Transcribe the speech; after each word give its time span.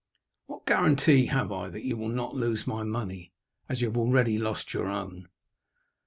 "What 0.47 0.65
guarantee 0.65 1.27
have 1.27 1.51
I 1.51 1.69
that 1.69 1.83
you 1.83 1.95
will 1.95 2.09
not 2.09 2.33
lose 2.35 2.65
my 2.65 2.81
money, 2.81 3.33
as 3.69 3.81
you 3.81 3.93
already 3.93 4.33
have 4.33 4.41
lost 4.43 4.73
your 4.73 4.87
own?" 4.87 5.29